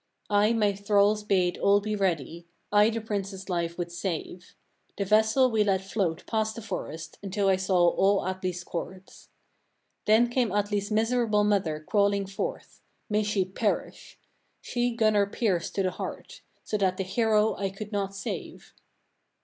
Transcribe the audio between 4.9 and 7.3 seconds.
The vessel we let float past the forest,